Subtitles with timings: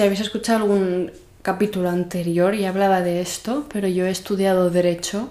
[0.00, 1.12] si habéis escuchado algún
[1.42, 5.28] capítulo anterior y hablaba de esto, pero yo he estudiado Derecho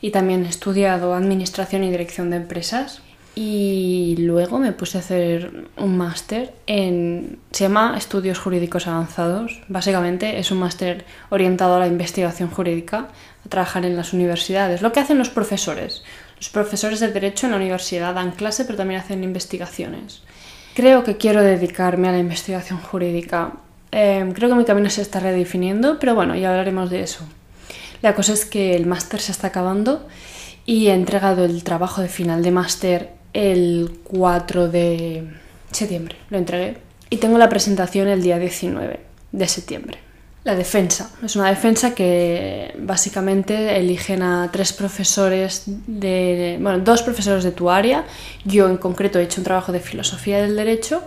[0.00, 3.02] y también he estudiado Administración y Dirección de Empresas.
[3.34, 7.40] Y luego me puse a hacer un máster en...
[7.50, 9.62] Se llama Estudios Jurídicos Avanzados.
[9.66, 13.08] Básicamente es un máster orientado a la investigación jurídica,
[13.44, 14.80] a trabajar en las universidades.
[14.80, 16.04] Lo que hacen los profesores.
[16.36, 20.22] Los profesores de Derecho en la universidad dan clase, pero también hacen investigaciones.
[20.76, 23.54] Creo que quiero dedicarme a la investigación jurídica.
[23.92, 27.24] Eh, creo que mi camino se está redefiniendo, pero bueno, ya hablaremos de eso.
[28.02, 30.06] La cosa es que el máster se está acabando
[30.66, 35.28] y he entregado el trabajo de final de máster el 4 de
[35.72, 36.78] septiembre, lo entregué.
[37.10, 39.00] Y tengo la presentación el día 19
[39.32, 39.98] de septiembre.
[40.44, 41.10] La defensa.
[41.22, 46.58] Es una defensa que básicamente eligen a tres profesores de...
[46.60, 48.04] Bueno, dos profesores de tu área.
[48.44, 51.02] Yo en concreto he hecho un trabajo de filosofía del derecho.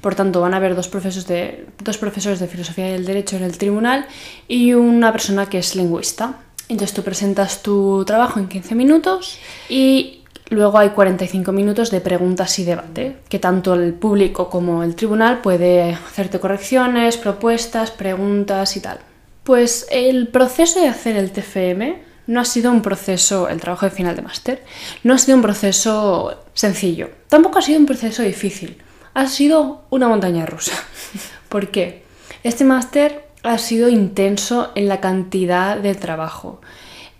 [0.00, 3.42] Por tanto, van a haber dos profesores de, dos profesores de filosofía del derecho en
[3.42, 4.06] el tribunal
[4.48, 6.38] y una persona que es lingüista.
[6.68, 10.20] Entonces tú presentas tu trabajo en 15 minutos y
[10.50, 15.42] Luego hay 45 minutos de preguntas y debate, que tanto el público como el tribunal
[15.42, 18.98] puede hacerte correcciones, propuestas, preguntas y tal.
[19.44, 23.92] Pues el proceso de hacer el TFM no ha sido un proceso, el trabajo de
[23.92, 24.64] final de máster,
[25.04, 27.10] no ha sido un proceso sencillo.
[27.28, 28.76] Tampoco ha sido un proceso difícil.
[29.14, 30.72] Ha sido una montaña rusa.
[31.48, 32.04] ¿Por qué?
[32.44, 36.60] Este máster ha sido intenso en la cantidad de trabajo.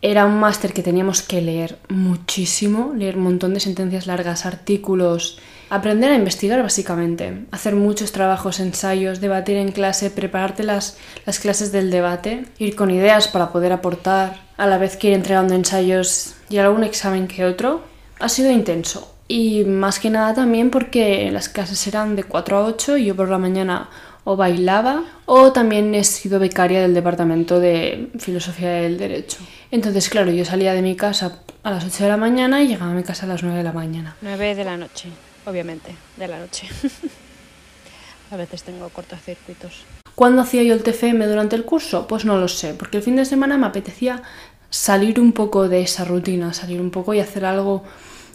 [0.03, 5.39] Era un máster que teníamos que leer muchísimo, leer un montón de sentencias largas, artículos,
[5.69, 10.97] aprender a investigar básicamente, hacer muchos trabajos, ensayos, debatir en clase, prepararte las,
[11.27, 15.15] las clases del debate, ir con ideas para poder aportar, a la vez que ir
[15.15, 17.83] entregando ensayos y algún examen que otro.
[18.19, 19.15] Ha sido intenso.
[19.33, 23.15] Y más que nada también porque las clases eran de 4 a 8 y yo
[23.15, 23.89] por la mañana
[24.25, 29.39] o bailaba o también he sido becaria del Departamento de Filosofía del Derecho.
[29.71, 32.91] Entonces, claro, yo salía de mi casa a las 8 de la mañana y llegaba
[32.91, 34.17] a mi casa a las 9 de la mañana.
[34.21, 35.11] 9 de la noche,
[35.47, 36.67] obviamente, de la noche.
[38.33, 39.85] a veces tengo cortocircuitos.
[40.17, 42.09] ¿Cuándo hacía yo el TFM durante el curso?
[42.09, 44.25] Pues no lo sé, porque el fin de semana me apetecía
[44.71, 47.85] salir un poco de esa rutina, salir un poco y hacer algo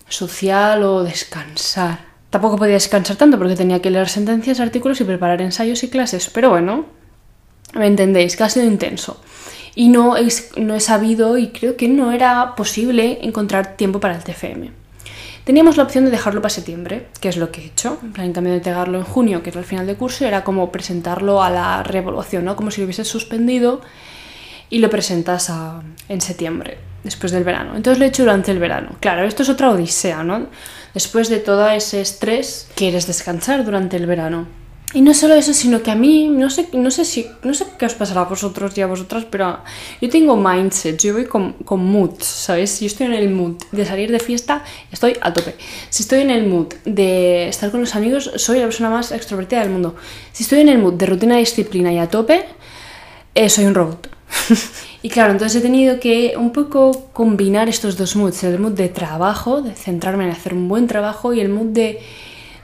[0.08, 2.06] social o descansar.
[2.30, 6.30] Tampoco podía descansar tanto porque tenía que leer sentencias, artículos y preparar ensayos y clases,
[6.30, 6.86] pero bueno,
[7.74, 9.22] me entendéis, que ha sido intenso.
[9.76, 10.16] Y no,
[10.58, 14.72] no he sabido y creo que no era posible encontrar tiempo para el TFM.
[15.44, 18.00] Teníamos la opción de dejarlo para septiembre, que es lo que he hecho.
[18.18, 21.44] En cambio de entregarlo en junio, que era el final de curso, era como presentarlo
[21.44, 22.56] a la revolución, ¿no?
[22.56, 23.82] Como si lo hubieses suspendido
[24.72, 25.52] y lo presentas
[26.10, 27.78] en septiembre, después del verano.
[27.78, 28.98] Entonces lo he hecho durante el verano.
[29.00, 30.48] Claro, esto es otra odisea, ¿no?
[30.96, 34.48] después de todo ese estrés, quieres descansar durante el verano.
[34.94, 37.66] Y no solo eso, sino que a mí, no sé, no sé si, no sé
[37.78, 39.60] qué os pasará a vosotros y a vosotras, pero
[40.02, 42.72] yo tengo mindset, yo voy con, con mood, ¿sabes?
[42.72, 44.64] Si yo estoy en el mood de salir de fiesta,
[44.94, 45.56] estoy a tope.
[45.90, 49.60] Si estoy en el mood de estar con los amigos, soy la persona más extrovertida
[49.60, 49.98] del mundo.
[50.32, 52.46] Si estoy en el mood de rutina, disciplina y a tope,
[53.34, 54.10] eh, soy un robot.
[55.06, 58.90] y claro, entonces he tenido que un poco combinar estos dos moods, el mood de
[58.90, 62.00] trabajo, de centrarme en hacer un buen trabajo y el mood de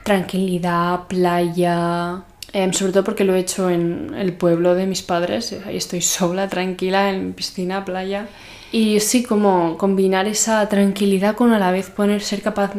[0.02, 5.54] tranquilidad, playa, em, sobre todo porque lo he hecho en el pueblo de mis padres,
[5.64, 8.26] ahí estoy sola, tranquila, en piscina, playa.
[8.72, 12.72] Y sí, como combinar esa tranquilidad con a la vez poner, ser capaz,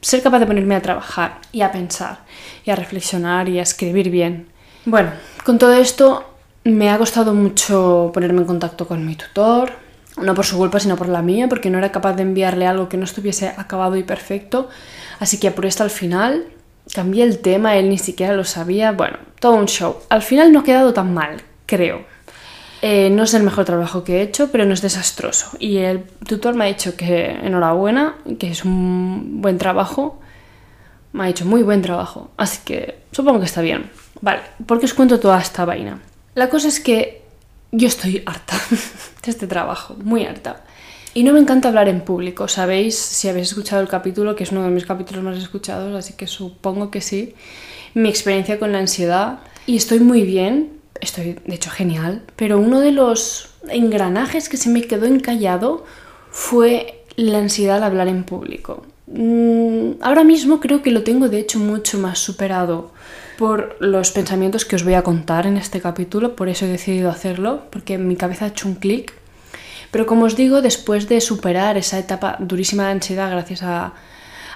[0.00, 2.20] ser capaz de ponerme a trabajar y a pensar
[2.64, 4.46] y a reflexionar y a escribir bien.
[4.86, 5.10] Bueno,
[5.44, 6.29] con todo esto
[6.64, 9.72] me ha costado mucho ponerme en contacto con mi tutor,
[10.20, 12.88] no por su culpa, sino por la mía, porque no era capaz de enviarle algo
[12.88, 14.68] que no estuviese acabado y perfecto.
[15.18, 16.46] Así que apuré hasta el final,
[16.94, 18.92] cambié el tema, él ni siquiera lo sabía.
[18.92, 19.96] Bueno, todo un show.
[20.08, 22.04] Al final no ha quedado tan mal, creo.
[22.82, 25.50] Eh, no es el mejor trabajo que he hecho, pero no es desastroso.
[25.58, 30.20] Y el tutor me ha dicho que enhorabuena, que es un buen trabajo.
[31.12, 32.30] Me ha dicho muy buen trabajo.
[32.36, 33.90] Así que supongo que está bien.
[34.20, 36.00] Vale, ¿por qué os cuento toda esta vaina?
[36.34, 37.22] La cosa es que
[37.72, 38.54] yo estoy harta
[39.24, 40.64] de este trabajo, muy harta.
[41.12, 42.96] Y no me encanta hablar en público, ¿sabéis?
[42.96, 46.28] Si habéis escuchado el capítulo, que es uno de mis capítulos más escuchados, así que
[46.28, 47.34] supongo que sí.
[47.94, 49.40] Mi experiencia con la ansiedad.
[49.66, 54.68] Y estoy muy bien, estoy de hecho genial, pero uno de los engranajes que se
[54.68, 55.84] me quedó encallado
[56.30, 58.86] fue la ansiedad al hablar en público.
[59.08, 62.92] Mm, ahora mismo creo que lo tengo de hecho mucho más superado
[63.40, 67.08] por los pensamientos que os voy a contar en este capítulo, por eso he decidido
[67.08, 69.14] hacerlo, porque mi cabeza ha hecho un clic.
[69.90, 73.94] Pero como os digo, después de superar esa etapa durísima de ansiedad gracias a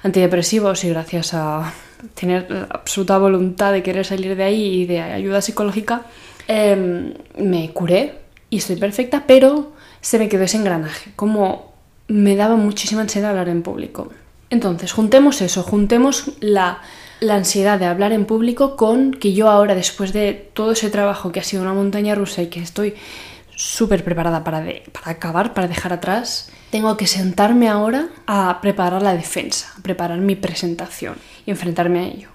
[0.03, 1.73] antidepresivos y gracias a
[2.15, 6.03] tener la absoluta voluntad de querer salir de ahí y de ayuda psicológica,
[6.47, 8.19] em, me curé
[8.51, 9.73] y estoy perfecta, pero
[10.03, 11.73] se me quedó ese engranaje, como
[12.09, 14.13] me daba muchísima ansiedad hablar en público.
[14.51, 16.83] Entonces, juntemos eso, juntemos la,
[17.21, 21.33] la ansiedad de hablar en público con que yo ahora, después de todo ese trabajo
[21.33, 22.95] que ha sido una montaña rusa y que estoy
[23.57, 29.15] súper preparada para, para acabar, para dejar atrás, tengo que sentarme ahora a preparar la
[29.15, 31.17] defensa, a preparar mi presentación
[31.47, 32.29] y enfrentarme a ello.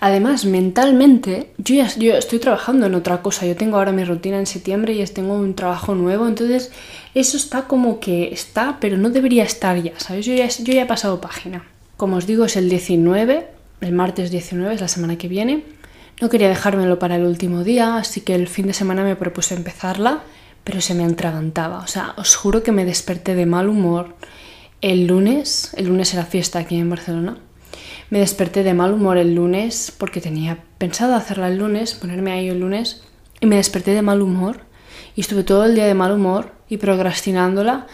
[0.00, 3.46] Además, mentalmente, yo ya yo estoy trabajando en otra cosa.
[3.46, 6.26] Yo tengo ahora mi rutina en septiembre y tengo un trabajo nuevo.
[6.26, 6.72] Entonces,
[7.14, 10.26] eso está como que está, pero no debería estar ya, ¿sabes?
[10.26, 11.64] Yo ya, yo ya he pasado página.
[11.96, 13.46] Como os digo, es el 19,
[13.82, 15.64] el martes 19, es la semana que viene.
[16.20, 19.54] No quería dejármelo para el último día, así que el fin de semana me propuse
[19.54, 20.22] empezarla,
[20.64, 21.80] pero se me entragantaba.
[21.80, 24.16] O sea, os juro que me desperté de mal humor
[24.80, 25.72] el lunes.
[25.76, 27.38] El lunes era fiesta aquí en Barcelona
[28.12, 32.50] me desperté de mal humor el lunes porque tenía pensado hacerla el lunes, ponerme ahí
[32.50, 33.02] el lunes,
[33.40, 34.66] y me desperté de mal humor
[35.16, 37.86] y estuve todo el día de mal humor y procrastinándola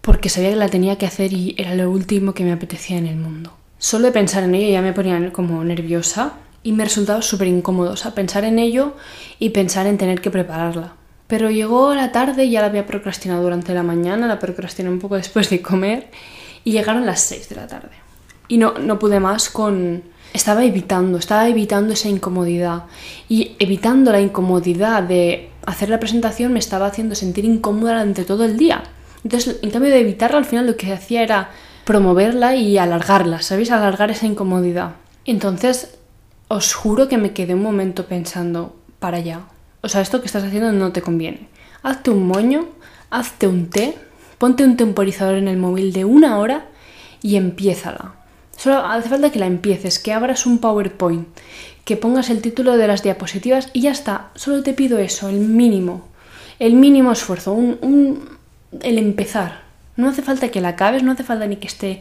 [0.00, 3.06] porque sabía que la tenía que hacer y era lo último que me apetecía en
[3.08, 3.52] el mundo.
[3.78, 6.32] Solo de pensar en ello ya me ponía como nerviosa
[6.62, 8.94] y me resultaba súper incómodo, pensar en ello
[9.38, 10.94] y pensar en tener que prepararla.
[11.26, 14.98] Pero llegó la tarde y ya la había procrastinado durante la mañana, la procrastiné un
[14.98, 16.10] poco después de comer
[16.64, 18.08] y llegaron las 6 de la tarde
[18.48, 20.02] y no, no pude más con...
[20.32, 22.84] Estaba evitando, estaba evitando esa incomodidad
[23.30, 28.44] y evitando la incomodidad de hacer la presentación me estaba haciendo sentir incómoda durante todo
[28.44, 28.82] el día.
[29.24, 31.50] Entonces, en cambio de evitarla, al final lo que hacía era
[31.88, 33.70] promoverla y alargarla, ¿sabéis?
[33.70, 34.96] Alargar esa incomodidad.
[35.24, 35.96] Entonces,
[36.48, 39.40] os juro que me quedé un momento pensando, para allá.
[39.80, 41.48] O sea, esto que estás haciendo no te conviene.
[41.82, 42.66] Hazte un moño,
[43.08, 43.96] hazte un té,
[44.36, 46.66] ponte un temporizador en el móvil de una hora
[47.22, 48.16] y empiézala.
[48.54, 51.26] Solo hace falta que la empieces, que abras un PowerPoint,
[51.86, 54.28] que pongas el título de las diapositivas y ya está.
[54.34, 56.06] Solo te pido eso, el mínimo.
[56.58, 58.28] El mínimo esfuerzo, un,
[58.82, 59.67] el empezar.
[59.98, 62.00] No hace falta que la acabes, no hace falta ni que esté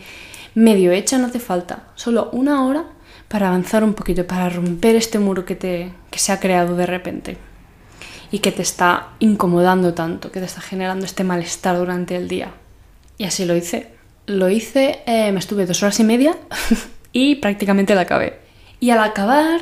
[0.55, 1.87] medio hecha, no hace falta.
[1.95, 2.85] Solo una hora
[3.27, 6.85] para avanzar un poquito, para romper este muro que, te, que se ha creado de
[6.85, 7.37] repente
[8.31, 12.51] y que te está incomodando tanto, que te está generando este malestar durante el día.
[13.17, 13.91] Y así lo hice.
[14.27, 16.37] Lo hice, eh, me estuve dos horas y media
[17.11, 18.39] y prácticamente la acabé.
[18.79, 19.61] Y al acabar,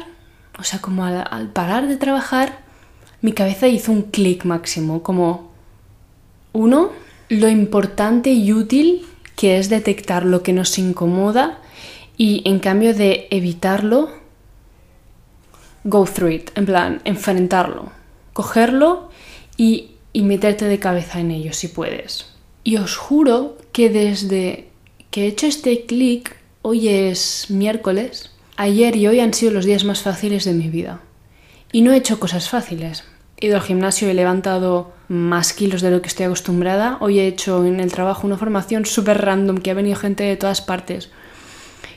[0.59, 2.57] o sea, como al, parar de trabajar,
[3.21, 5.51] mi cabeza hizo un clic máximo, como
[6.51, 6.91] uno,
[7.30, 9.06] lo importante y útil
[9.36, 11.60] que es detectar lo que nos incomoda
[12.18, 14.10] y en cambio de evitarlo,
[15.83, 17.92] go through it, en plan, enfrentarlo,
[18.33, 19.10] cogerlo
[19.57, 22.27] y, y meterte de cabeza en ello si puedes.
[22.63, 24.69] Y os juro que desde
[25.12, 29.83] que he hecho este clic, hoy es miércoles, ayer y hoy han sido los días
[29.83, 31.01] más fáciles de mi vida.
[31.72, 33.04] Y no he hecho cosas fáciles.
[33.37, 36.97] He ido al gimnasio, he levantado más kilos de lo que estoy acostumbrada.
[37.01, 40.37] Hoy he hecho en el trabajo una formación súper random, que ha venido gente de
[40.37, 41.09] todas partes,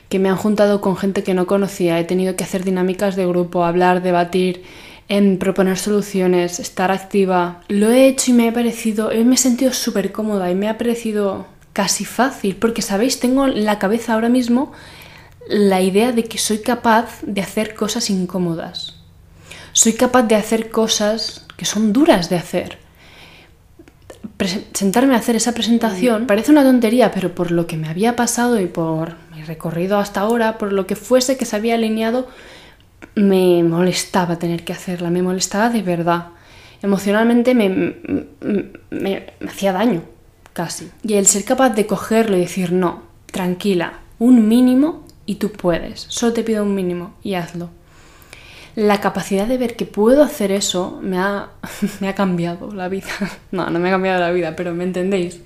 [0.09, 1.97] que me han juntado con gente que no conocía.
[1.97, 4.63] He tenido que hacer dinámicas de grupo, hablar, debatir,
[5.07, 7.61] en proponer soluciones, estar activa.
[7.69, 10.77] Lo he hecho y me ha parecido, me he sentido súper cómoda y me ha
[10.77, 14.73] parecido casi fácil, porque sabéis, tengo en la cabeza ahora mismo
[15.47, 18.98] la idea de que soy capaz de hacer cosas incómodas.
[19.81, 22.79] Soy capaz de hacer cosas que son duras de hacer.
[24.73, 28.59] sentarme a hacer esa presentación parece una tontería, pero por lo que me había pasado
[28.59, 32.27] y por mi recorrido hasta ahora, por lo que fuese que se había alineado,
[33.15, 36.27] me molestaba tener que hacerla, me molestaba de verdad.
[36.81, 37.95] Emocionalmente me,
[38.89, 40.01] me, hacía daño,
[40.51, 40.91] casi.
[41.03, 46.05] Y el ser capaz de cogerlo y decir, no, tranquila, un mínimo y tú puedes,
[46.09, 47.78] solo te pido un mínimo y hazlo.
[48.79, 51.49] La capacidad de ver que puedo hacer eso me ha,
[51.99, 53.09] me ha cambiado la vida.
[53.51, 55.41] No, no me ha cambiado la vida, pero me entendéis.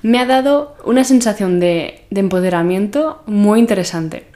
[0.00, 4.26] Me ha dado una sensación de, de empoderamiento muy interesante.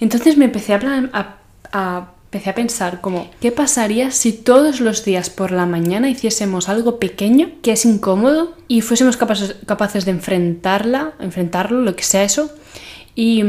[0.00, 1.38] Entonces me empecé a,
[1.72, 6.68] a empecé a pensar como, ¿qué pasaría si todos los días por la mañana hiciésemos
[6.68, 12.24] algo pequeño que es incómodo y fuésemos capaces, capaces de enfrentarla, enfrentarlo, lo que sea
[12.24, 12.50] eso?
[13.14, 13.44] Y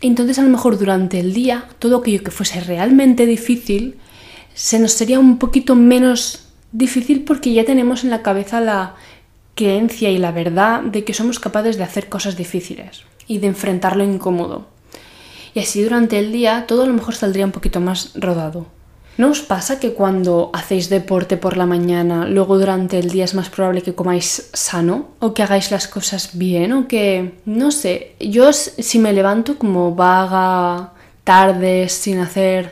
[0.00, 3.98] entonces a lo mejor durante el día todo aquello que fuese realmente difícil
[4.54, 8.94] se nos sería un poquito menos difícil porque ya tenemos en la cabeza la
[9.54, 13.96] creencia y la verdad de que somos capaces de hacer cosas difíciles y de enfrentar
[13.96, 14.66] lo incómodo
[15.54, 18.77] y así durante el día todo a lo mejor saldría un poquito más rodado.
[19.18, 23.34] ¿No os pasa que cuando hacéis deporte por la mañana, luego durante el día es
[23.34, 28.14] más probable que comáis sano o que hagáis las cosas bien o que, no sé,
[28.20, 30.92] yo si me levanto como vaga,
[31.24, 32.70] tardes sin hacer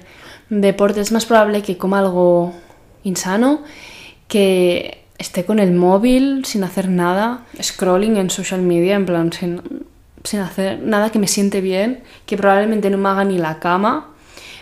[0.48, 2.54] deporte, es más probable que coma algo
[3.02, 3.62] insano,
[4.28, 9.62] que esté con el móvil sin hacer nada, scrolling en social media, en plan, sin,
[10.22, 14.12] sin hacer nada que me siente bien, que probablemente no me haga ni la cama.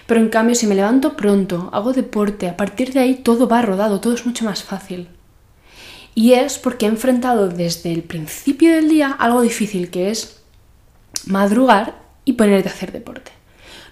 [0.07, 3.63] Pero en cambio, si me levanto pronto, hago deporte, a partir de ahí todo va
[3.63, 5.09] rodado, todo es mucho más fácil.
[6.15, 10.43] Y es porque he enfrentado desde el principio del día algo difícil, que es
[11.27, 13.33] madrugar y ponerte a hacer deporte.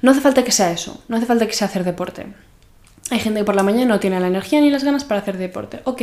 [0.02, 2.26] No hace falta que sea eso, no hace falta que sea hacer deporte.
[3.10, 5.38] Hay gente que por la mañana no tiene la energía ni las ganas para hacer
[5.38, 5.80] deporte.
[5.84, 6.02] Ok,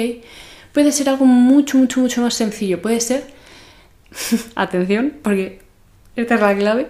[0.73, 2.81] puede ser algo mucho, mucho, mucho más sencillo.
[2.81, 3.27] Puede ser,
[4.55, 5.61] atención, porque
[6.15, 6.87] esta es la clave,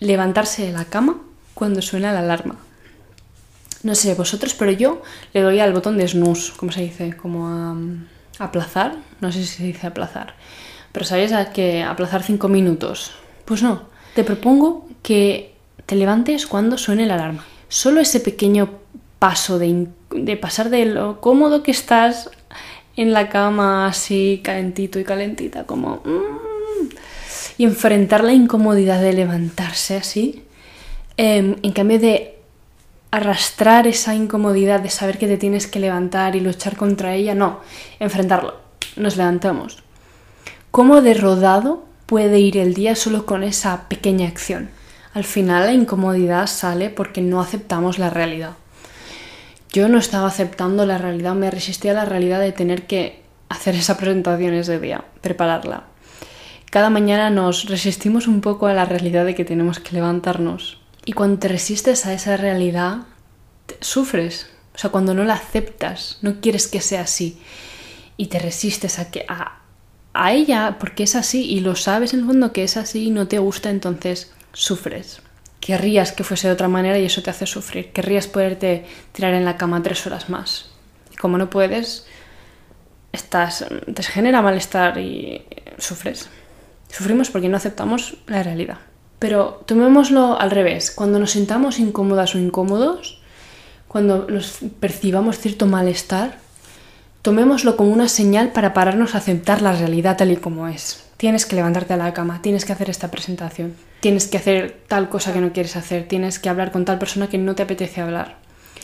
[0.00, 1.18] levantarse de la cama
[1.54, 2.56] cuando suena la alarma.
[3.82, 7.48] No sé vosotros, pero yo le doy al botón de snooze, como se dice, como
[7.48, 7.76] a,
[8.38, 8.96] aplazar.
[9.20, 10.34] No sé si se dice aplazar.
[10.92, 13.12] Pero ¿sabéis a que aplazar cinco minutos?
[13.44, 13.90] Pues no.
[14.14, 15.54] Te propongo que
[15.86, 17.44] te levantes cuando suene la alarma.
[17.68, 18.70] Solo ese pequeño
[19.18, 22.30] paso de, de pasar de lo cómodo que estás
[22.96, 26.02] en la cama así calentito y calentita, como...
[26.04, 26.52] Mm,
[27.58, 30.42] y enfrentar la incomodidad de levantarse así,
[31.16, 32.38] em, en cambio de
[33.10, 37.60] arrastrar esa incomodidad de saber que te tienes que levantar y luchar contra ella, no,
[38.00, 38.56] enfrentarlo.
[38.96, 39.82] Nos levantamos.
[40.70, 44.70] ¿Cómo de rodado puede ir el día solo con esa pequeña acción?
[45.14, 48.52] Al final la incomodidad sale porque no aceptamos la realidad.
[49.70, 53.74] Yo no estaba aceptando la realidad, me resistía a la realidad de tener que hacer
[53.74, 55.84] esa presentación ese día, prepararla.
[56.70, 60.81] Cada mañana nos resistimos un poco a la realidad de que tenemos que levantarnos.
[61.04, 62.98] Y cuando te resistes a esa realidad,
[63.80, 64.48] sufres.
[64.74, 67.40] O sea, cuando no la aceptas, no quieres que sea así.
[68.16, 69.60] Y te resistes a, que, a,
[70.32, 73.26] ella porque es así y lo sabes en el fondo que es así y no
[73.28, 75.22] te gusta, entonces sufres.
[75.60, 77.92] Querrías que fuese de otra manera y eso te hace sufrir.
[77.92, 80.70] Querrías poderte tirar en la cama tres horas más.
[81.12, 82.06] Y como no puedes,
[83.12, 85.44] estás, te genera malestar y
[85.78, 86.28] sufres.
[86.88, 88.78] Sufrimos porque no aceptamos la realidad.
[89.22, 90.90] Pero tomémoslo al revés.
[90.90, 93.20] Cuando nos sintamos incómodas o incómodos,
[93.86, 96.38] cuando nos percibamos cierto malestar,
[97.22, 101.04] tomémoslo como una señal para pararnos a aceptar la realidad tal y como es.
[101.18, 105.08] Tienes que levantarte a la cama, tienes que hacer esta presentación, tienes que hacer tal
[105.08, 108.00] cosa que no quieres hacer, tienes que hablar con tal persona que no te apetece
[108.00, 108.38] hablar.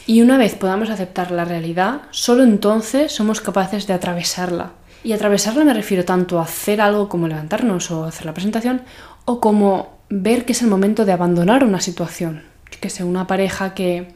[0.07, 4.71] Y una vez podamos aceptar la realidad, solo entonces somos capaces de atravesarla.
[5.03, 8.83] Y atravesarla me refiero tanto a hacer algo como levantarnos o hacer la presentación,
[9.25, 12.43] o como ver que es el momento de abandonar una situación.
[12.81, 14.09] Que sea una pareja que,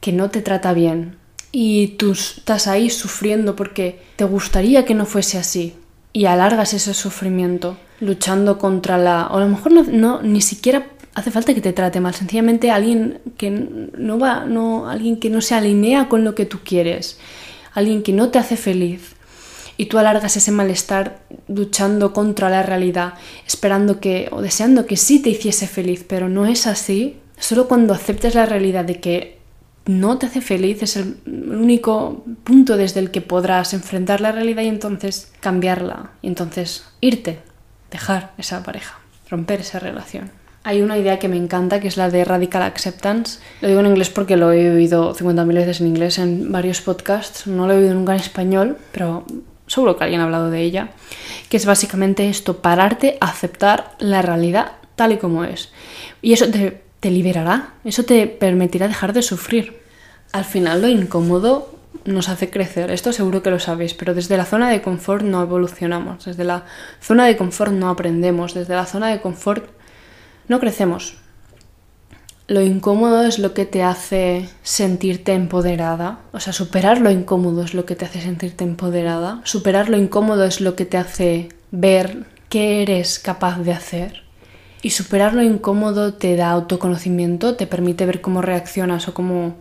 [0.00, 1.16] que no te trata bien
[1.56, 5.74] y tú estás ahí sufriendo porque te gustaría que no fuese así,
[6.12, 9.28] y alargas ese sufrimiento luchando contra la...
[9.28, 13.20] o a lo mejor no, ni siquiera hace falta que te trate mal, sencillamente alguien
[13.36, 17.18] que no va, no, alguien que no se alinea con lo que tú quieres,
[17.72, 19.14] alguien que no te hace feliz
[19.76, 23.14] y tú alargas ese malestar luchando contra la realidad,
[23.46, 27.18] esperando que o deseando que sí te hiciese feliz, pero no es así.
[27.38, 29.38] Solo cuando aceptes la realidad de que
[29.86, 34.62] no te hace feliz, es el único punto desde el que podrás enfrentar la realidad
[34.62, 37.40] y entonces cambiarla, y entonces irte,
[37.90, 40.30] dejar esa pareja, romper esa relación.
[40.62, 43.38] Hay una idea que me encanta que es la de radical acceptance.
[43.60, 47.46] Lo digo en inglés porque lo he oído 50.000 veces en inglés en varios podcasts,
[47.46, 49.26] no lo he oído nunca en español, pero
[49.74, 50.90] seguro que alguien ha hablado de ella,
[51.48, 55.72] que es básicamente esto, pararte a aceptar la realidad tal y como es.
[56.22, 59.78] Y eso te te liberará, eso te permitirá dejar de sufrir.
[60.32, 61.76] Al final lo incómodo
[62.06, 65.42] nos hace crecer, esto seguro que lo sabéis, pero desde la zona de confort no
[65.42, 66.64] evolucionamos, desde la
[67.02, 69.66] zona de confort no aprendemos, desde la zona de confort
[70.48, 71.18] no crecemos.
[72.46, 77.72] Lo incómodo es lo que te hace sentirte empoderada, o sea, superar lo incómodo es
[77.72, 82.26] lo que te hace sentirte empoderada, superar lo incómodo es lo que te hace ver
[82.50, 84.24] qué eres capaz de hacer.
[84.82, 89.56] Y superar lo incómodo te da autoconocimiento, te permite ver cómo reaccionas o cómo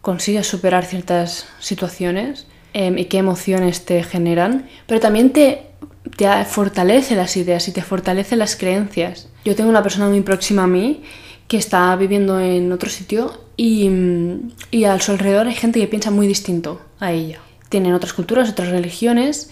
[0.00, 5.70] consigues superar ciertas situaciones em, y qué emociones te generan, pero también te,
[6.16, 9.28] te fortalece las ideas y te fortalece las creencias.
[9.44, 11.04] Yo tengo una persona muy próxima a mí
[11.48, 13.90] que está viviendo en otro sitio y,
[14.70, 17.40] y a su alrededor hay gente que piensa muy distinto a ella.
[17.68, 19.50] Tienen otras culturas, otras religiones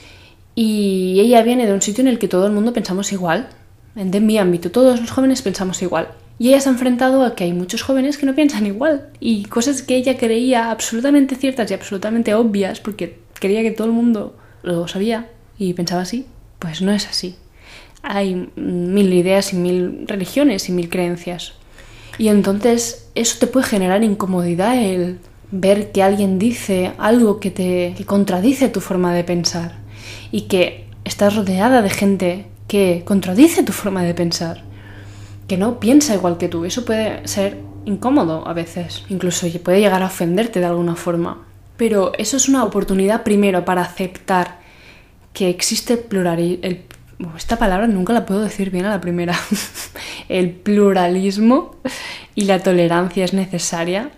[0.54, 3.48] y ella viene de un sitio en el que todo el mundo pensamos igual
[4.04, 6.08] de mi ámbito, todos los jóvenes pensamos igual.
[6.38, 9.46] Y ella se ha enfrentado a que hay muchos jóvenes que no piensan igual y
[9.46, 14.36] cosas que ella creía absolutamente ciertas y absolutamente obvias porque creía que todo el mundo
[14.62, 16.26] lo sabía y pensaba así,
[16.58, 17.36] pues no es así.
[18.02, 21.54] Hay mil ideas y mil religiones y mil creencias.
[22.18, 25.18] Y entonces eso te puede generar incomodidad el
[25.50, 29.78] ver que alguien dice algo que te contradice tu forma de pensar
[30.32, 34.64] y que estás rodeada de gente que contradice tu forma de pensar,
[35.46, 36.64] que no piensa igual que tú.
[36.64, 41.46] Eso puede ser incómodo a veces, incluso puede llegar a ofenderte de alguna forma.
[41.76, 44.58] Pero eso es una oportunidad primero para aceptar
[45.32, 46.64] que existe pluralismo.
[47.36, 49.34] Esta palabra nunca la puedo decir bien a la primera.
[50.28, 51.76] el pluralismo
[52.34, 54.10] y la tolerancia es necesaria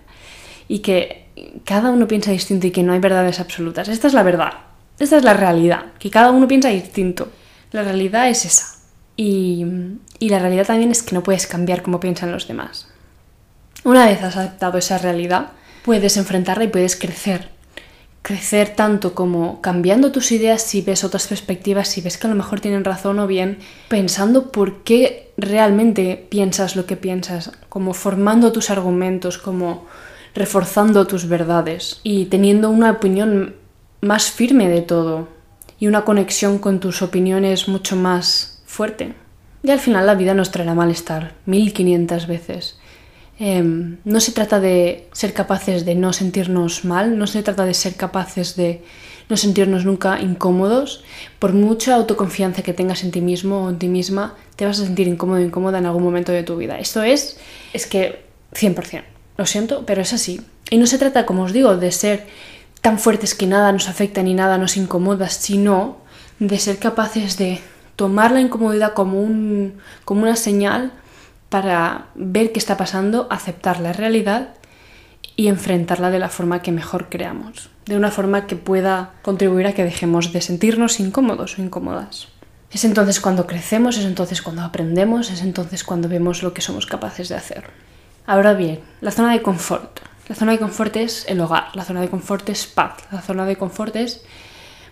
[0.67, 1.29] y que
[1.65, 3.89] cada uno piensa distinto y que no hay verdades absolutas.
[3.89, 4.53] Esta es la verdad.
[4.99, 7.31] Esta es la realidad, que cada uno piensa distinto.
[7.71, 8.79] La realidad es esa.
[9.17, 9.65] Y,
[10.19, 12.89] y la realidad también es que no puedes cambiar cómo piensan los demás.
[13.85, 15.53] Una vez has aceptado esa realidad,
[15.85, 17.51] puedes enfrentarla y puedes crecer.
[18.23, 22.37] Crecer tanto como cambiando tus ideas si ves otras perspectivas, si ves que a lo
[22.37, 23.59] mejor tienen razón o bien
[23.89, 29.87] pensando por qué realmente piensas lo que piensas, como formando tus argumentos, como
[30.35, 33.55] reforzando tus verdades y teniendo una opinión
[34.01, 35.29] más firme de todo
[35.81, 39.15] y una conexión con tus opiniones mucho más fuerte.
[39.63, 42.79] Y al final la vida nos traerá malestar 1500 veces.
[43.39, 47.75] Em, no se trata de ser capaces de no sentirnos mal, no se trata de
[47.75, 48.83] ser capaces de
[49.29, 51.05] no sentirnos nunca incómodos.
[51.39, 54.85] Por mucha autoconfianza que tengas en ti mismo o en ti misma, te vas a
[54.85, 56.79] sentir incómodo o incómoda en algún momento de tu vida.
[56.79, 57.39] Esto es,
[57.73, 59.05] es que 100%.
[59.37, 60.41] Lo siento, pero es así.
[60.71, 62.27] Y no se trata, como os digo, de ser
[62.81, 65.99] tan fuertes que nada nos afecta ni nada nos incomoda, sino
[66.41, 67.61] de ser capaces de
[67.95, 70.93] tomar la incomodidad como, un, como una señal
[71.49, 74.51] para ver qué está pasando, aceptar la realidad
[75.37, 79.73] y enfrentarla de la forma que mejor creamos, de una forma que pueda contribuir a
[79.73, 82.29] que dejemos de sentirnos incómodos o incómodas.
[82.71, 86.87] Es entonces cuando crecemos, es entonces cuando aprendemos, es entonces cuando vemos lo que somos
[86.87, 87.71] capaces de hacer.
[88.27, 90.01] Ahora bien, la zona de confort.
[90.29, 93.47] La zona de confort es el hogar, la zona de confort es paz, la zona
[93.47, 94.21] de confort es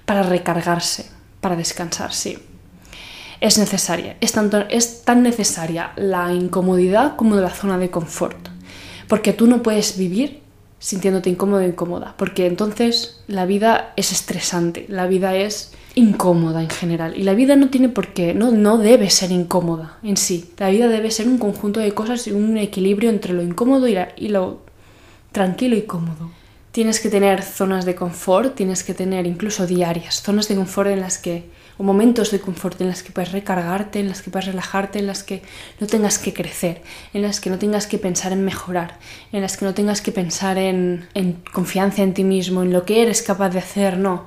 [0.07, 1.11] para recargarse,
[1.42, 2.38] para descansar, sí
[3.40, 4.16] es necesaria.
[4.20, 8.49] Es, tanto, es tan necesaria la incomodidad como la zona de confort.
[9.09, 10.40] Porque tú no puedes vivir
[10.79, 16.68] sintiéndote incómodo o incómoda, porque entonces la vida es estresante, la vida es incómoda en
[16.68, 20.51] general y la vida no tiene por qué, no, no debe ser incómoda en sí,
[20.59, 23.96] la vida debe ser un conjunto de cosas y un equilibrio entre lo incómodo y,
[24.16, 24.61] y lo
[25.33, 26.31] tranquilo y cómodo.
[26.72, 31.01] Tienes que tener zonas de confort, tienes que tener incluso diarias, zonas de confort en
[31.01, 34.47] las que o momentos de confort en las que puedes recargarte, en las que puedes
[34.47, 35.43] relajarte, en las que
[35.81, 38.99] no tengas que crecer, en las que no tengas que pensar en mejorar,
[39.33, 42.85] en las que no tengas que pensar en, en confianza en ti mismo, en lo
[42.85, 44.27] que eres capaz de hacer, no.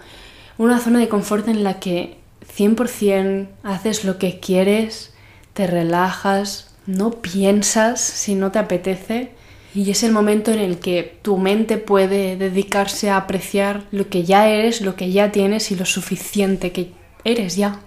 [0.58, 2.18] Una zona de confort en la que
[2.58, 5.14] 100% haces lo que quieres,
[5.54, 9.32] te relajas, no piensas si no te apetece
[9.76, 14.24] y es el momento en el que tu mente puede dedicarse a apreciar lo que
[14.24, 16.92] ya eres, lo que ya tienes y lo suficiente que
[17.24, 17.80] eres ya.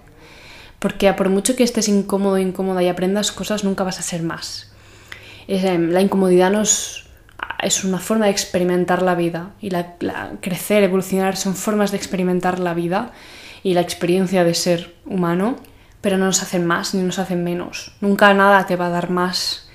[0.79, 4.71] Porque por mucho que estés incómodo, incómoda y aprendas cosas, nunca vas a ser más.
[5.47, 7.05] Em, la incomodidad nos,
[7.61, 9.95] es una forma de experimentar la vida y la,
[10.41, 13.11] crecer, evolucionar son formas de experimentar la vida
[13.63, 15.57] y la experiencia de ser humano,
[16.01, 17.93] pero no nos hacen más ni nos hacen menos.
[18.01, 19.69] Nunca nada te va a dar más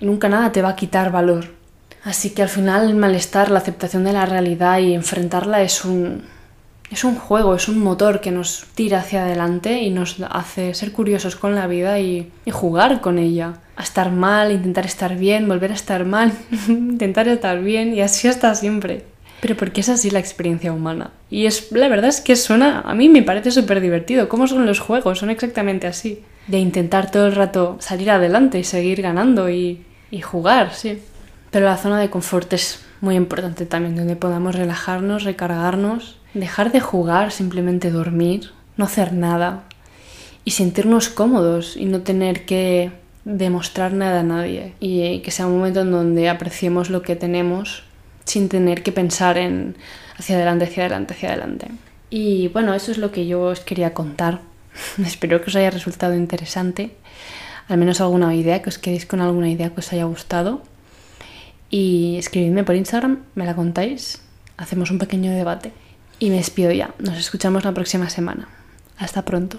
[0.00, 1.54] y nunca nada te va a quitar valor.
[2.02, 6.24] Así que al final el malestar, la aceptación de la realidad y enfrentarla es un,
[6.90, 10.90] es un juego, es un motor que nos tira hacia adelante y nos hace ser
[10.90, 13.54] curiosos con la vida y, jugar con ella.
[13.76, 16.32] A estar mal, intentar estar bien, volver a estar mal,
[16.68, 19.04] intentar estar bien y así hasta siempre.
[19.40, 21.12] Pero porque es así la experiencia humana.
[21.30, 24.28] Y es la verdad es que suena, a mí me parece súper divertido.
[24.28, 25.20] ¿Cómo son los juegos?
[25.20, 26.22] Son exactamente así.
[26.48, 30.98] De intentar todo el rato salir adelante y seguir ganando y, y jugar, sí.
[31.52, 36.80] Pero la zona de confort es muy importante también, donde podamos relajarnos, recargarnos Dejar de
[36.80, 39.64] jugar, simplemente dormir, no hacer nada
[40.44, 42.92] y sentirnos cómodos y no tener que
[43.24, 47.84] demostrar nada a nadie y que sea un momento en donde apreciemos lo que tenemos
[48.24, 49.76] sin tener que pensar en
[50.16, 51.68] hacia adelante, hacia adelante, hacia adelante.
[52.10, 54.40] Y bueno, eso es lo que yo os quería contar.
[55.04, 56.96] Espero que os haya resultado interesante.
[57.68, 60.62] Al menos alguna idea, que os quedéis con alguna idea que os haya gustado.
[61.70, 64.20] Y escribidme por Instagram, me la contáis.
[64.56, 65.72] Hacemos un pequeño debate.
[66.20, 66.94] Y me despido ya.
[66.98, 68.46] Nos escuchamos la próxima semana.
[68.98, 69.58] Hasta pronto.